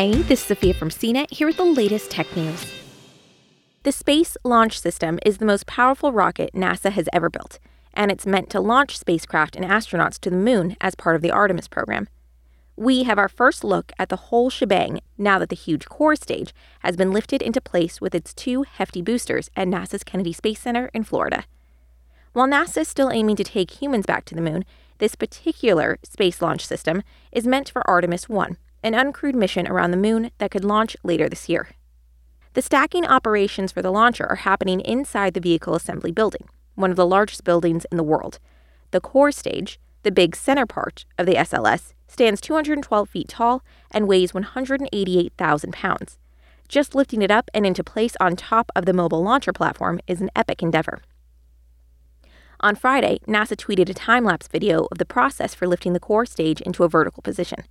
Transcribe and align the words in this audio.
Hey, 0.00 0.12
this 0.12 0.40
is 0.40 0.46
Sophia 0.46 0.72
from 0.72 0.88
CNET 0.88 1.30
here 1.30 1.46
with 1.46 1.58
the 1.58 1.64
latest 1.66 2.10
tech 2.10 2.34
news. 2.34 2.64
The 3.82 3.92
Space 3.92 4.34
Launch 4.42 4.80
System 4.80 5.18
is 5.26 5.36
the 5.36 5.44
most 5.44 5.66
powerful 5.66 6.10
rocket 6.10 6.54
NASA 6.54 6.90
has 6.90 7.06
ever 7.12 7.28
built, 7.28 7.58
and 7.92 8.10
it's 8.10 8.24
meant 8.24 8.48
to 8.48 8.60
launch 8.60 8.96
spacecraft 8.96 9.56
and 9.56 9.64
astronauts 9.66 10.18
to 10.20 10.30
the 10.30 10.36
moon 10.36 10.74
as 10.80 10.94
part 10.94 11.16
of 11.16 11.20
the 11.20 11.30
Artemis 11.30 11.68
program. 11.68 12.08
We 12.76 13.02
have 13.02 13.18
our 13.18 13.28
first 13.28 13.62
look 13.62 13.92
at 13.98 14.08
the 14.08 14.16
whole 14.16 14.48
shebang 14.48 15.00
now 15.18 15.38
that 15.38 15.50
the 15.50 15.54
huge 15.54 15.84
core 15.84 16.16
stage 16.16 16.54
has 16.78 16.96
been 16.96 17.12
lifted 17.12 17.42
into 17.42 17.60
place 17.60 18.00
with 18.00 18.14
its 18.14 18.32
two 18.32 18.62
hefty 18.62 19.02
boosters 19.02 19.50
at 19.54 19.68
NASA's 19.68 20.02
Kennedy 20.02 20.32
Space 20.32 20.60
Center 20.60 20.90
in 20.94 21.04
Florida. 21.04 21.44
While 22.32 22.48
NASA 22.48 22.78
is 22.78 22.88
still 22.88 23.10
aiming 23.10 23.36
to 23.36 23.44
take 23.44 23.82
humans 23.82 24.06
back 24.06 24.24
to 24.24 24.34
the 24.34 24.40
moon, 24.40 24.64
this 24.96 25.14
particular 25.14 25.98
space 26.04 26.40
launch 26.40 26.66
system 26.66 27.02
is 27.32 27.46
meant 27.46 27.68
for 27.68 27.86
Artemis 27.86 28.30
1, 28.30 28.56
an 28.82 28.94
uncrewed 28.94 29.34
mission 29.34 29.66
around 29.66 29.90
the 29.90 29.96
moon 29.96 30.30
that 30.38 30.50
could 30.50 30.64
launch 30.64 30.96
later 31.02 31.28
this 31.28 31.48
year. 31.48 31.70
The 32.54 32.62
stacking 32.62 33.06
operations 33.06 33.70
for 33.70 33.82
the 33.82 33.92
launcher 33.92 34.26
are 34.26 34.36
happening 34.36 34.80
inside 34.80 35.34
the 35.34 35.40
vehicle 35.40 35.74
assembly 35.74 36.10
building, 36.10 36.48
one 36.74 36.90
of 36.90 36.96
the 36.96 37.06
largest 37.06 37.44
buildings 37.44 37.86
in 37.92 37.96
the 37.96 38.02
world. 38.02 38.38
The 38.90 39.00
core 39.00 39.30
stage, 39.30 39.78
the 40.02 40.10
big 40.10 40.34
center 40.34 40.66
part 40.66 41.04
of 41.16 41.26
the 41.26 41.34
SLS, 41.34 41.92
stands 42.08 42.40
212 42.40 43.08
feet 43.08 43.28
tall 43.28 43.62
and 43.90 44.08
weighs 44.08 44.34
188,000 44.34 45.72
pounds. 45.72 46.18
Just 46.66 46.94
lifting 46.94 47.22
it 47.22 47.30
up 47.30 47.50
and 47.54 47.66
into 47.66 47.84
place 47.84 48.14
on 48.20 48.34
top 48.34 48.72
of 48.74 48.84
the 48.84 48.92
mobile 48.92 49.22
launcher 49.22 49.52
platform 49.52 50.00
is 50.06 50.20
an 50.20 50.30
epic 50.34 50.62
endeavor. 50.62 51.02
On 52.60 52.74
Friday, 52.74 53.20
NASA 53.26 53.56
tweeted 53.56 53.88
a 53.88 53.94
time 53.94 54.24
lapse 54.24 54.46
video 54.46 54.86
of 54.90 54.98
the 54.98 55.06
process 55.06 55.54
for 55.54 55.66
lifting 55.66 55.92
the 55.92 56.00
core 56.00 56.26
stage 56.26 56.60
into 56.60 56.84
a 56.84 56.88
vertical 56.88 57.22
position. 57.22 57.64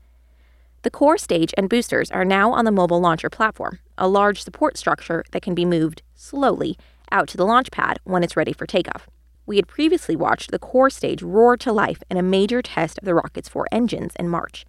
The 0.82 0.90
core 0.90 1.18
stage 1.18 1.54
and 1.58 1.70
boosters 1.70 2.10
are 2.10 2.24
now 2.24 2.54
on 2.54 2.64
the 2.64 2.72
mobile 2.72 3.02
launcher 3.02 3.30
platform, 3.30 3.80
a 3.98 4.08
large 4.08 4.42
support 4.42 4.78
structure 4.78 5.26
that 5.32 5.42
can 5.42 5.54
be 5.54 5.66
moved 5.66 6.04
slowly 6.16 6.78
out 7.12 7.28
to 7.30 7.38
the 7.38 7.46
launch 7.46 7.70
pad 7.70 8.00
when 8.06 8.24
it's 8.24 8.38
ready 8.38 8.54
for 8.54 8.66
takeoff. 8.66 9.10
We 9.46 9.58
had 9.58 9.68
previously 9.68 10.16
watched 10.16 10.52
the 10.52 10.60
core 10.60 10.90
stage 10.90 11.22
roar 11.22 11.58
to 11.58 11.74
life 11.74 12.02
in 12.10 12.16
a 12.16 12.24
major 12.24 12.62
test 12.62 12.98
of 12.98 13.04
the 13.04 13.14
rocket's 13.14 13.50
four 13.50 13.68
engines 13.74 14.14
in 14.18 14.30
March. 14.30 14.66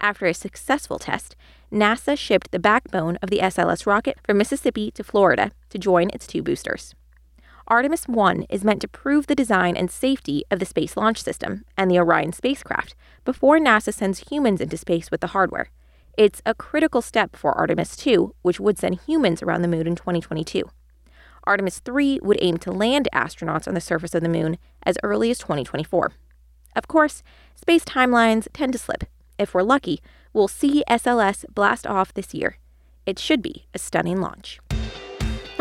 After 0.00 0.26
a 0.26 0.34
successful 0.34 0.98
test, 0.98 1.36
NASA 1.70 2.18
shipped 2.18 2.50
the 2.50 2.58
backbone 2.58 3.16
of 3.22 3.30
the 3.30 3.38
SLS 3.38 3.86
rocket 3.86 4.18
from 4.24 4.38
Mississippi 4.38 4.90
to 4.92 5.04
Florida 5.04 5.52
to 5.70 5.78
join 5.78 6.10
its 6.10 6.26
two 6.26 6.42
boosters. 6.42 6.94
Artemis 7.72 8.06
1 8.06 8.42
is 8.50 8.64
meant 8.64 8.82
to 8.82 8.86
prove 8.86 9.28
the 9.28 9.34
design 9.34 9.78
and 9.78 9.90
safety 9.90 10.44
of 10.50 10.58
the 10.58 10.66
Space 10.66 10.94
Launch 10.94 11.22
System 11.22 11.64
and 11.74 11.90
the 11.90 11.98
Orion 11.98 12.34
spacecraft 12.34 12.94
before 13.24 13.58
NASA 13.58 13.94
sends 13.94 14.30
humans 14.30 14.60
into 14.60 14.76
space 14.76 15.10
with 15.10 15.22
the 15.22 15.28
hardware. 15.28 15.70
It's 16.18 16.42
a 16.44 16.52
critical 16.52 17.00
step 17.00 17.34
for 17.34 17.56
Artemis 17.56 17.96
2, 17.96 18.34
which 18.42 18.60
would 18.60 18.78
send 18.78 19.00
humans 19.06 19.42
around 19.42 19.62
the 19.62 19.68
moon 19.68 19.86
in 19.86 19.96
2022. 19.96 20.68
Artemis 21.44 21.78
3 21.78 22.18
would 22.22 22.36
aim 22.42 22.58
to 22.58 22.70
land 22.70 23.08
astronauts 23.14 23.66
on 23.66 23.72
the 23.72 23.80
surface 23.80 24.14
of 24.14 24.22
the 24.22 24.28
moon 24.28 24.58
as 24.82 24.98
early 25.02 25.30
as 25.30 25.38
2024. 25.38 26.12
Of 26.76 26.88
course, 26.88 27.22
space 27.54 27.86
timelines 27.86 28.48
tend 28.52 28.74
to 28.74 28.78
slip. 28.78 29.04
If 29.38 29.54
we're 29.54 29.62
lucky, 29.62 30.02
we'll 30.34 30.46
see 30.46 30.84
SLS 30.90 31.46
blast 31.54 31.86
off 31.86 32.12
this 32.12 32.34
year. 32.34 32.58
It 33.06 33.18
should 33.18 33.40
be 33.40 33.64
a 33.72 33.78
stunning 33.78 34.20
launch. 34.20 34.60